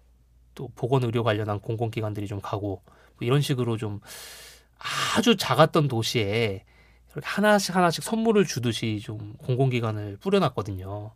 또 0.55 0.69
보건 0.75 1.03
의료 1.03 1.23
관련한 1.23 1.59
공공기관들이 1.59 2.27
좀 2.27 2.39
가고 2.41 2.81
뭐 2.85 3.17
이런 3.21 3.41
식으로 3.41 3.77
좀 3.77 3.99
아주 5.15 5.37
작았던 5.37 5.87
도시에 5.87 6.63
이렇게 7.11 7.27
하나씩 7.27 7.75
하나씩 7.75 8.03
선물을 8.03 8.45
주듯이 8.45 8.99
좀 9.01 9.33
공공기관을 9.37 10.17
뿌려놨거든요. 10.17 11.11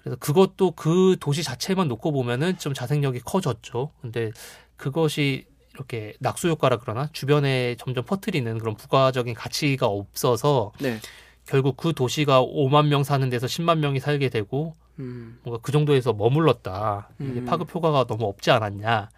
그래서 0.00 0.16
그것도 0.18 0.72
그 0.72 1.16
도시 1.20 1.42
자체만 1.42 1.88
놓고 1.88 2.12
보면은 2.12 2.58
좀 2.58 2.74
자생력이 2.74 3.20
커졌죠. 3.20 3.90
근데 4.00 4.30
그것이 4.76 5.46
이렇게 5.74 6.14
낙수 6.20 6.48
효과라 6.48 6.78
그러나 6.78 7.08
주변에 7.12 7.76
점점 7.76 8.04
퍼뜨리는 8.04 8.58
그런 8.58 8.74
부가적인 8.74 9.34
가치가 9.34 9.86
없어서 9.86 10.72
네. 10.80 10.98
결국 11.46 11.76
그 11.76 11.92
도시가 11.92 12.42
5만 12.42 12.88
명 12.88 13.02
사는 13.04 13.28
데서 13.28 13.46
10만 13.46 13.78
명이 13.78 14.00
살게 14.00 14.28
되고 14.28 14.74
음, 14.98 15.38
뭔가 15.42 15.60
그 15.62 15.72
정도에서 15.72 16.12
머물렀다. 16.12 17.08
음. 17.20 17.44
파급 17.46 17.74
효과가 17.74 18.04
너무 18.04 18.26
없지 18.26 18.50
않았냐라고 18.50 19.08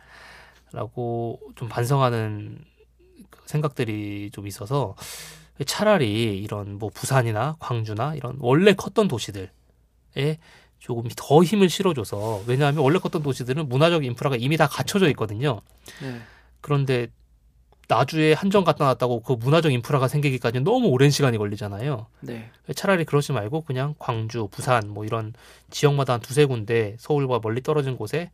좀 1.56 1.68
반성하는 1.68 2.58
그 3.30 3.40
생각들이 3.46 4.30
좀 4.32 4.46
있어서 4.46 4.94
차라리 5.66 6.38
이런 6.38 6.78
뭐 6.78 6.90
부산이나 6.92 7.56
광주나 7.58 8.14
이런 8.14 8.36
원래 8.40 8.72
컸던 8.72 9.08
도시들에 9.08 9.48
조금 10.78 11.08
더 11.14 11.42
힘을 11.42 11.68
실어줘서 11.68 12.42
왜냐하면 12.46 12.82
원래 12.82 12.98
컸던 12.98 13.22
도시들은 13.22 13.68
문화적 13.68 14.04
인프라가 14.04 14.36
이미 14.36 14.56
다 14.56 14.66
갖춰져 14.66 15.08
있거든요. 15.10 15.60
네. 16.00 16.20
그런데 16.62 17.08
나주에 17.88 18.32
한정 18.32 18.64
갖다 18.64 18.86
놨다고 18.86 19.20
그 19.20 19.34
문화적 19.34 19.70
인프라가 19.72 20.08
생기기까지는 20.08 20.64
너무 20.64 20.86
오랜 20.88 21.10
시간이 21.10 21.36
걸리잖아요. 21.36 22.06
네. 22.20 22.50
차라리 22.74 23.04
그러지 23.04 23.32
말고 23.32 23.62
그냥 23.62 23.94
광주, 23.98 24.48
부산 24.50 24.88
뭐 24.88 25.04
이런 25.04 25.34
지역마다 25.70 26.14
한 26.14 26.20
두세 26.20 26.46
군데 26.46 26.96
서울과 26.98 27.40
멀리 27.42 27.60
떨어진 27.62 27.96
곳에 27.96 28.30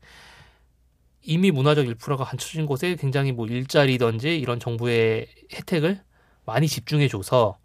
이미 1.22 1.50
문화적 1.50 1.86
인프라가 1.86 2.24
갖춰진 2.24 2.66
곳에 2.66 2.94
굉장히 2.96 3.32
뭐 3.32 3.46
일자리든지 3.46 4.38
이런 4.38 4.60
정부의 4.60 5.26
혜택을 5.52 6.00
많이 6.46 6.68
집중해 6.68 7.08
줘서 7.08 7.58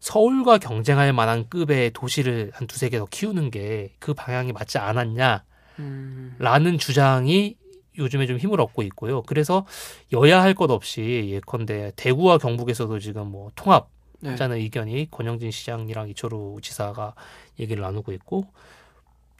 서울과 0.00 0.58
경쟁할 0.58 1.12
만한 1.12 1.48
급의 1.48 1.92
도시를 1.92 2.50
한 2.54 2.66
두세 2.66 2.88
개 2.90 2.98
더 2.98 3.06
키우는 3.06 3.50
게 3.50 3.90
그 3.98 4.14
방향이 4.14 4.52
맞지 4.52 4.78
않았냐라는 4.78 5.42
음, 5.78 6.78
주장이 6.78 7.56
요즘에 7.98 8.26
좀 8.26 8.38
힘을 8.38 8.60
얻고 8.60 8.82
있고요. 8.82 9.22
그래서 9.22 9.66
여야 10.12 10.40
할 10.42 10.54
것 10.54 10.70
없이 10.70 11.28
예컨대 11.32 11.92
대구와 11.96 12.38
경북에서도 12.38 12.98
지금 13.00 13.30
뭐 13.30 13.50
통합 13.54 13.88
네. 14.20 14.30
하자는 14.30 14.56
의견이 14.56 15.08
권영진 15.10 15.50
시장이랑 15.50 16.08
이철우 16.08 16.58
지사가 16.62 17.14
얘기를 17.60 17.82
나누고 17.82 18.12
있고 18.12 18.46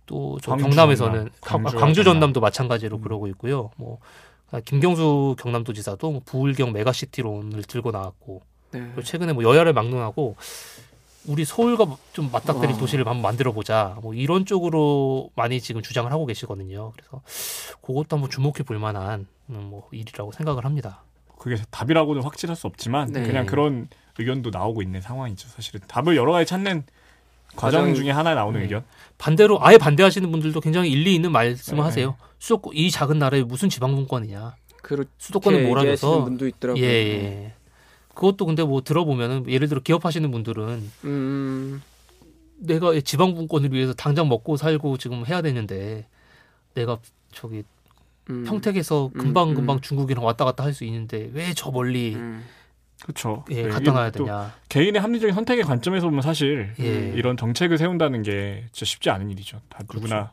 또저 0.06 0.52
광주 0.52 0.64
경남에서는 0.64 1.12
전남, 1.14 1.30
광- 1.40 1.62
광주와 1.64 1.80
광주 1.80 2.04
전남. 2.04 2.14
전남도 2.20 2.40
마찬가지로 2.40 2.96
음. 2.98 3.02
그러고 3.02 3.26
있고요. 3.28 3.70
뭐 3.76 3.98
김경수 4.64 5.36
경남도지사도 5.38 6.10
뭐 6.10 6.22
부울경 6.24 6.72
메가시티론을 6.72 7.62
들고 7.64 7.90
나왔고 7.90 8.40
네. 8.70 8.80
그리고 8.80 9.02
최근에 9.02 9.32
뭐 9.34 9.44
여야를 9.44 9.72
막론하고 9.74 10.36
우리 11.28 11.44
서울과 11.44 11.97
좀 12.12 12.30
맞닥뜨릴 12.32 12.73
와. 12.73 12.78
도시를 12.78 13.06
한번 13.06 13.23
만들어 13.23 13.52
보자. 13.52 13.97
뭐 14.02 14.14
이런 14.14 14.47
쪽으로 14.47 15.30
많이 15.35 15.61
지금 15.61 15.82
주장을 15.82 16.11
하고 16.11 16.26
계시거든요. 16.26 16.92
그래서 16.92 17.23
그것도 17.82 18.16
한번 18.16 18.30
주목해 18.30 18.62
볼 18.64 18.78
만한 18.78 19.26
음, 19.50 19.68
뭐 19.70 19.88
일이라고 19.92 20.32
생각을 20.32 20.64
합니다. 20.64 21.02
그게 21.38 21.56
답이라고는 21.70 22.23
확실할 22.23 22.56
수 22.56 22.66
없지만 22.66 23.12
네. 23.12 23.23
그냥 23.23 23.47
그런 23.47 23.88
의견도 24.18 24.50
나오고 24.50 24.82
있는 24.82 25.00
상황이죠. 25.00 25.49
사실은 25.49 25.80
답을 25.87 26.16
여러 26.16 26.32
가지 26.32 26.47
찾는 26.47 26.85
과정 27.56 27.94
중에 27.94 28.11
하나에 28.11 28.35
나오는 28.35 28.58
네. 28.58 28.64
의견. 28.64 28.85
반대로 29.18 29.58
아예 29.62 29.78
반대하시는 29.78 30.30
분들도 30.30 30.61
굉장히 30.61 30.90
일리 30.90 31.14
있는 31.14 31.30
말씀을 31.30 31.78
네. 31.78 31.85
하세요. 31.85 32.16
수도권 32.38 32.75
이 32.75 32.90
작은 32.90 33.18
나라에 33.18 33.42
무슨 33.42 33.68
지방분권이냐? 33.68 34.56
그렇게 34.82 35.11
수도권을 35.18 35.61
얘기하시는 35.61 35.85
몰아줘서 35.85 36.25
분도 36.25 36.47
있더라고요. 36.47 36.82
예, 36.82 36.88
예. 36.88 37.54
그것도 38.18 38.46
근데 38.46 38.64
뭐 38.64 38.80
들어보면은 38.82 39.48
예를 39.48 39.68
들어 39.68 39.80
기업하시는 39.80 40.28
분들은 40.32 40.90
음, 41.04 41.80
내가 42.56 42.98
지방분권을 42.98 43.72
위해서 43.72 43.92
당장 43.94 44.28
먹고 44.28 44.56
살고 44.56 44.98
지금 44.98 45.25
해야 45.25 45.40
되는데 45.40 46.08
내가 46.75 46.98
저기 47.30 47.62
음, 48.28 48.42
평택에서 48.44 49.10
음, 49.14 49.18
금방 49.20 49.54
금방 49.54 49.76
음. 49.76 49.80
중국이랑 49.80 50.25
왔다 50.25 50.44
갔다 50.44 50.64
할 50.64 50.75
수 50.75 50.82
있는데 50.84 51.30
왜 51.32 51.54
저 51.54 51.70
멀리 51.70 52.16
음, 52.16 52.44
그렇죠. 53.04 53.44
예, 53.52 53.68
갖다 53.68 53.92
놔야 53.92 54.10
되냐? 54.10 54.52
개인의 54.68 55.00
합리적인 55.00 55.32
선택의 55.37 55.62
관점에서 55.62 56.06
보면 56.08 56.20
사실 56.22 56.75
예. 56.80 57.12
이런 57.14 57.37
정책을 57.37 57.78
세운다는 57.78 58.25
게 58.25 58.64
진짜 58.72 58.84
쉽지 58.84 59.10
않은 59.10 59.30
일이죠. 59.30 59.60
다 59.68 59.78
누구나 59.94 60.32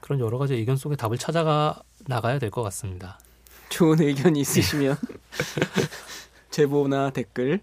그런 0.00 0.18
여러 0.20 0.38
가지 0.38 0.54
의견 0.54 0.76
속에 0.76 0.96
답을 0.96 1.18
찾아가 1.18 1.78
나가야 2.06 2.38
될 2.38 2.50
것 2.50 2.62
같습니다. 2.62 3.18
좋은 3.68 4.00
의견이 4.00 4.40
있으시면 4.40 4.96
제보나 6.50 7.10
댓글 7.10 7.62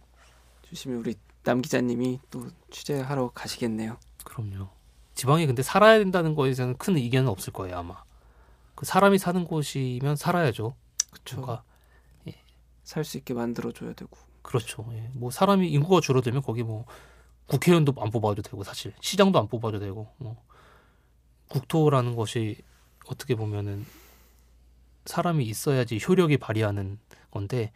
주시면 0.69 0.99
우리 0.99 1.15
남 1.43 1.61
기자님이 1.61 2.19
또 2.31 2.47
취재하러 2.71 3.29
가시겠네요. 3.33 3.97
그럼요. 4.23 4.69
지방에 5.13 5.45
근데 5.45 5.63
살아야 5.63 5.97
된다는 5.99 6.35
거에 6.35 6.47
대해서는 6.47 6.77
큰 6.77 6.97
의견은 6.97 7.29
없을 7.29 7.53
거예요 7.53 7.77
아마. 7.77 8.03
그 8.75 8.85
사람이 8.85 9.17
사는 9.17 9.45
곳이면 9.45 10.15
살아야죠. 10.15 10.75
그렇죠. 11.11 11.35
뭔가 11.37 11.63
살수 12.85 13.17
있게 13.17 13.33
만들어 13.33 13.71
줘야 13.71 13.93
되고. 13.93 14.15
그렇죠. 14.41 14.87
예. 14.93 15.09
뭐 15.13 15.31
사람이 15.31 15.69
인구가 15.69 15.99
줄어들면 15.99 16.43
거기 16.43 16.63
뭐 16.63 16.85
국회의원도 17.47 17.93
안 17.97 18.11
뽑아도 18.11 18.41
되고 18.41 18.63
사실 18.63 18.93
시장도 19.01 19.37
안 19.39 19.47
뽑아도 19.47 19.79
되고 19.79 20.07
뭐 20.17 20.41
국토라는 21.49 22.15
것이 22.15 22.57
어떻게 23.07 23.35
보면은 23.35 23.85
사람이 25.05 25.43
있어야지 25.45 25.99
효력이 26.07 26.37
발휘하는 26.37 26.99
건데 27.31 27.71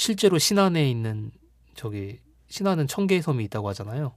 실제로 0.00 0.38
신안에 0.38 0.88
있는 0.88 1.30
저기 1.74 2.20
신안은 2.48 2.86
천 2.86 3.06
개의 3.06 3.20
섬이 3.20 3.44
있다고 3.44 3.68
하잖아요. 3.68 4.14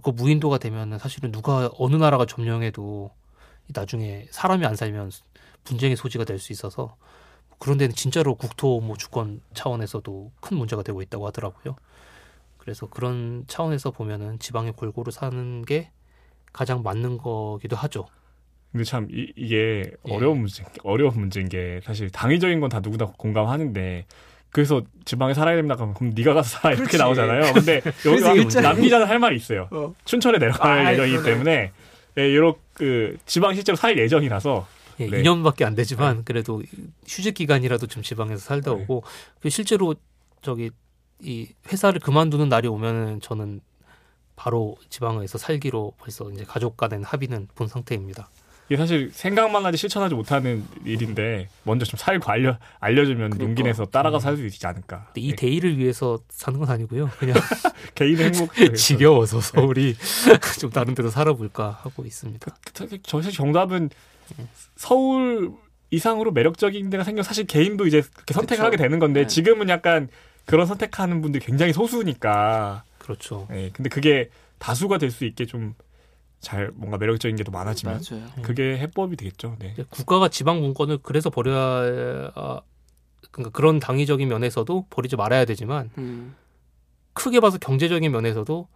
그 0.00 0.10
무인도가 0.10 0.58
되면은 0.58 1.00
사실은 1.00 1.32
누가 1.32 1.68
어느 1.76 1.96
나라가 1.96 2.24
점령해도 2.24 3.10
나중에 3.74 4.28
사람이 4.30 4.64
안 4.64 4.76
살면 4.76 5.10
분쟁의 5.64 5.96
소지가 5.96 6.22
될 6.24 6.38
수 6.38 6.52
있어서 6.52 6.94
그런 7.58 7.78
데는 7.78 7.96
진짜로 7.96 8.36
국토 8.36 8.80
뭐 8.80 8.96
주권 8.96 9.40
차원에서도 9.54 10.30
큰 10.40 10.56
문제가 10.56 10.84
되고 10.84 11.02
있다고 11.02 11.26
하더라고요. 11.26 11.74
그래서 12.58 12.86
그런 12.86 13.42
차원에서 13.48 13.90
보면은 13.90 14.38
지방에 14.38 14.70
골고루 14.70 15.10
사는 15.10 15.64
게 15.64 15.90
가장 16.52 16.84
맞는 16.84 17.18
거기도 17.18 17.74
하죠. 17.74 18.06
근데 18.70 18.84
참 18.84 19.08
이, 19.10 19.32
게 19.48 19.56
예. 19.56 19.90
어려운 20.04 20.38
문제 20.42 20.62
어려운 20.84 21.12
문제인 21.18 21.48
게 21.48 21.80
사실 21.82 22.08
당위적인 22.08 22.60
건 22.60 22.70
다 22.70 22.78
누구나 22.78 23.06
공감하는데 23.18 24.06
그래서 24.52 24.82
지방에 25.06 25.32
살아야 25.34 25.56
됩니다. 25.56 25.76
그럼 25.76 25.94
그럼 25.94 26.12
네가 26.14 26.34
가서 26.34 26.58
살아 26.60 26.74
이렇게 26.74 26.98
그렇지. 26.98 26.98
나오잖아요. 26.98 27.54
근데 27.54 27.82
여기 28.04 28.60
남기자는 28.60 29.06
할 29.06 29.18
말이 29.18 29.34
있어요. 29.34 29.68
어. 29.70 29.94
춘천에 30.04 30.38
내려갈 30.38 30.86
아, 30.86 30.92
예정이기 30.92 31.16
그러네. 31.16 31.30
때문에 31.32 31.72
예, 32.18 32.28
이런 32.28 32.54
그 32.74 33.16
지방 33.24 33.54
실제로 33.54 33.76
살 33.76 33.98
예정이라서 33.98 34.66
예, 35.00 35.06
네. 35.08 35.22
2년밖에 35.22 35.64
안 35.64 35.74
되지만 35.74 36.24
그래도 36.24 36.62
휴직 37.08 37.34
기간이라도 37.34 37.86
좀 37.86 38.02
지방에서 38.02 38.38
살다 38.38 38.74
네. 38.74 38.82
오고 38.82 39.04
그 39.40 39.48
실제로 39.48 39.94
저기 40.42 40.70
이 41.20 41.48
회사를 41.70 42.00
그만두는 42.00 42.50
날이 42.50 42.68
오면은 42.68 43.20
저는 43.20 43.60
바로 44.36 44.76
지방에서 44.90 45.38
살기로 45.38 45.94
벌써 45.98 46.30
이제 46.30 46.44
가족 46.44 46.76
간의 46.76 47.02
합의는 47.04 47.48
본 47.54 47.68
상태입니다. 47.68 48.28
이게 48.72 48.78
사실 48.78 49.10
생각만 49.12 49.66
하지 49.66 49.76
실천하지 49.76 50.14
못하는 50.14 50.64
일인데 50.86 51.50
먼저 51.64 51.84
좀 51.84 51.98
살고 51.98 52.30
알려 52.30 52.56
알려주면 52.80 53.28
그러니까. 53.28 53.44
용기 53.44 53.62
내서 53.62 53.84
따라가 53.84 54.18
살수 54.18 54.46
있지 54.46 54.66
않을까. 54.66 55.08
근데 55.08 55.20
이 55.20 55.30
예, 55.32 55.34
대의를 55.36 55.76
위해서 55.76 56.18
사는 56.30 56.58
건 56.58 56.70
아니고요. 56.70 57.10
그냥 57.18 57.36
개인 57.94 58.16
행복 58.16 58.50
지겨워서 58.74 59.42
서울이 59.42 59.94
좀 60.58 60.70
다른 60.70 60.94
데서 60.94 61.10
살아볼까 61.10 61.80
하고 61.82 62.06
있습니다. 62.06 62.46
저 63.02 63.20
사실 63.20 63.36
정답은 63.36 63.90
서울 64.76 65.52
이상으로 65.90 66.32
매력적인 66.32 66.88
데가 66.88 67.04
생겨 67.04 67.22
사실 67.22 67.44
개인도 67.46 67.86
이제 67.86 68.00
그렇게 68.00 68.32
선택을 68.32 68.56
그쵸. 68.62 68.66
하게 68.66 68.76
되는 68.78 68.98
건데 68.98 69.20
네. 69.22 69.26
지금은 69.26 69.68
약간 69.68 70.08
그런 70.46 70.64
선택하는 70.66 71.20
분들이 71.20 71.44
굉장히 71.44 71.74
소수니까. 71.74 72.84
그렇죠. 72.96 73.46
예, 73.52 73.68
근데 73.74 73.90
그게 73.90 74.30
다수가 74.58 74.96
될 74.96 75.10
수 75.10 75.26
있게 75.26 75.44
좀 75.44 75.74
잘 76.42 76.70
뭔가 76.74 76.98
매력적인 76.98 77.36
게 77.36 77.44
더 77.44 77.50
많아지면 77.52 78.02
맞아요. 78.10 78.26
그게 78.42 78.76
해법이 78.76 79.16
되겠죠. 79.16 79.56
네. 79.60 79.74
국가가 79.90 80.28
지방 80.28 80.60
분권을 80.60 80.98
그래서 81.02 81.30
버려야 81.30 82.30
아, 82.34 82.60
그러니까 83.30 83.50
그런 83.56 83.78
당위적인 83.80 84.28
면에서도 84.28 84.86
버리지 84.90 85.16
말아야 85.16 85.44
되지만 85.46 85.90
음, 85.98 86.34
크게 87.14 87.40
봐서 87.40 87.56
경제적인 87.58 88.10
면에서도 88.12 88.68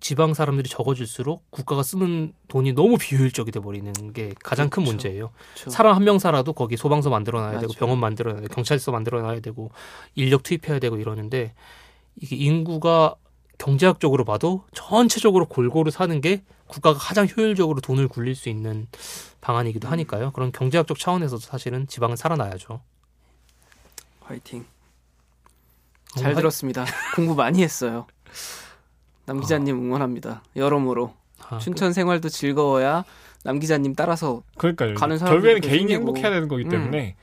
지방 0.00 0.32
사람들이 0.32 0.68
적어질수록 0.68 1.50
국가가 1.50 1.82
쓰는 1.82 2.32
돈이 2.48 2.72
너무 2.72 2.96
비효율적이 2.98 3.50
돼 3.52 3.60
버리는 3.60 3.92
게 4.14 4.32
가장 4.42 4.70
큰 4.70 4.82
그렇죠. 4.84 4.90
문제예요. 4.92 5.30
그렇죠. 5.54 5.70
사람 5.70 5.94
한 5.96 6.04
명 6.04 6.18
살아도 6.18 6.52
거기 6.54 6.76
소방서 6.78 7.10
만들어 7.10 7.40
놔야 7.42 7.58
되고. 7.60 7.72
병원 7.74 7.98
만들어 8.00 8.32
놔야 8.32 8.42
되고 8.42 8.54
경찰서 8.54 8.92
만들어 8.92 9.20
놔야 9.20 9.40
되고 9.40 9.70
인력 10.14 10.42
투입해야 10.42 10.78
되고 10.78 10.96
이러는데 10.96 11.52
이게 12.16 12.36
인구가 12.36 13.14
경제학적으로 13.60 14.24
봐도 14.24 14.64
전체적으로 14.72 15.44
골고루 15.46 15.90
사는 15.90 16.18
게 16.22 16.42
국가가 16.66 16.98
가장 16.98 17.28
효율적으로 17.28 17.80
돈을 17.80 18.08
굴릴 18.08 18.34
수 18.34 18.48
있는 18.48 18.86
방안이기도 19.42 19.88
음. 19.88 19.92
하니까요. 19.92 20.30
그런 20.32 20.50
경제학적 20.50 20.98
차원에서도 20.98 21.40
사실은 21.40 21.86
지방은 21.86 22.16
살아나야죠. 22.16 22.80
화이팅. 24.22 24.64
어, 26.16 26.20
잘 26.20 26.32
화- 26.32 26.36
들었습니다. 26.36 26.84
공부 27.14 27.34
많이 27.34 27.62
했어요. 27.62 28.06
남 29.26 29.40
기자님 29.40 29.76
응원합니다. 29.76 30.42
여러모로 30.56 31.14
아, 31.48 31.58
춘천 31.58 31.92
생활도 31.92 32.28
즐거워야 32.30 33.04
남 33.44 33.58
기자님 33.58 33.94
따라서 33.94 34.42
그러니까요. 34.56 34.94
가는 34.94 35.18
사람들도 35.18 35.42
결국에는 35.46 35.60
개인이. 35.76 35.92
행복해야 35.94 36.30
되는 36.30 36.48
거기 36.48 36.64
음. 36.64 36.68
때문에 36.70 37.16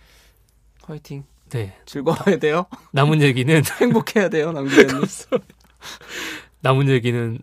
화이팅. 0.83 1.23
그- 1.49 1.57
네. 1.57 1.77
즐거워야 1.85 2.37
돼요. 2.39 2.65
남은 2.91 3.21
얘기는 3.21 3.61
행복해야 3.81 4.29
돼요, 4.29 4.51
남 4.51 4.67
기자님. 4.67 5.01
남은 6.67 6.89
얘기는 6.89 7.39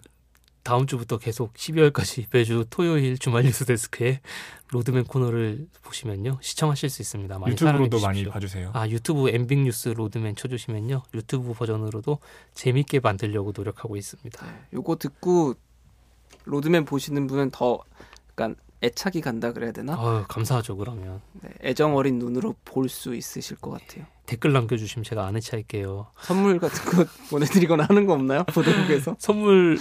다음 0.63 0.87
주부터 0.87 1.17
계속 1.17 1.55
12월까지 1.55 2.27
매주 2.33 2.67
토요일 2.69 3.17
주말 3.17 3.45
뉴스 3.45 3.65
데스크에 3.65 4.21
로드맨 4.69 5.05
코너를 5.05 5.67
보시면요 5.83 6.39
시청하실 6.43 6.91
수 6.91 7.01
있습니다. 7.01 7.39
많이 7.39 7.53
유튜브로도 7.53 8.01
많이. 8.01 8.27
봐주세요. 8.27 8.73
아 8.75 8.87
유튜브 8.87 9.31
엠빅 9.31 9.61
뉴스 9.61 9.89
로드맨 9.89 10.37
쳐주시면요 10.37 11.05
유튜브 11.15 11.55
버전으로도 11.55 12.19
재밌게 12.53 13.01
만들려고 13.01 13.55
노력하고 13.57 13.97
있습니다. 13.97 14.45
네, 14.45 14.53
요거 14.75 14.97
듣고 14.97 15.55
로드맨 16.45 16.85
보시는 16.85 17.27
분은 17.27 17.51
더 17.51 17.83
약간 18.29 18.57
애착이 18.85 19.21
간다 19.23 19.53
그래야 19.53 19.73
되나? 19.73 19.95
아유 19.99 20.25
감사하죠 20.29 20.77
그러면 20.77 21.21
네, 21.41 21.51
애정 21.63 21.97
어린 21.97 22.19
눈으로 22.19 22.55
볼 22.65 22.89
수 22.89 23.15
있으실 23.15 23.57
것 23.57 23.71
같아요. 23.71 24.05
댓글 24.27 24.53
남겨주시면 24.53 25.05
제가 25.05 25.27
아는 25.27 25.41
차일게요. 25.41 26.07
선물 26.21 26.59
같은 26.59 26.85
거 26.93 27.05
보내드리거나 27.31 27.85
하는 27.89 28.07
거 28.07 28.13
없나요? 28.15 28.45
보도국에서 28.45 29.17
선물 29.21 29.79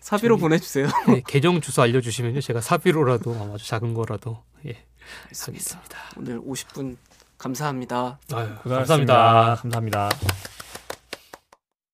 사비로 0.00 0.36
저기- 0.36 0.42
보내주세요. 0.42 0.86
네, 1.08 1.22
계정 1.26 1.60
주소 1.60 1.82
알려주시면요 1.82 2.40
제가 2.40 2.60
사비로라도 2.60 3.52
아주 3.54 3.66
작은 3.68 3.94
거라도 3.94 4.42
예 4.66 4.76
알겠습니다. 5.24 5.78
하겠습니다. 5.80 5.98
오늘 6.16 6.40
50분 6.40 6.96
감사합니다. 7.38 8.18
아유. 8.32 8.48
감사합니다. 8.62 9.56
감사합니다. 9.62 10.08